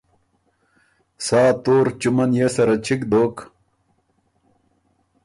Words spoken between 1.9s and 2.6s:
چُمه نیې